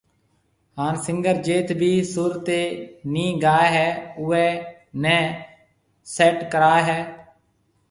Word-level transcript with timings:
ھان 0.77 0.93
سنگر 1.05 1.35
جيٿ 1.45 1.67
بِي 1.79 1.91
سُر 2.11 2.31
تي 2.45 2.61
ني 3.11 3.25
گايو 3.43 3.69
ھيَََ 3.75 3.87
اوئي 4.19 4.47
ني 5.01 5.19
سيٽ 6.13 6.37
ڪراوي 6.51 6.81
ھيَََ 6.89 6.99